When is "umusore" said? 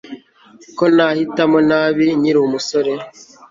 2.47-2.91